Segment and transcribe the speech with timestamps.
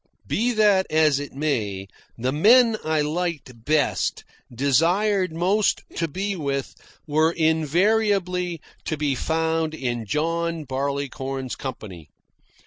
[0.25, 6.73] Be that as it may, the men I liked best, desired most to be with,
[7.05, 12.09] were invariably to be found in John Barleycorn's company.